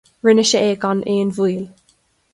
[0.25, 1.65] Rinne sé é gan aon mhoill.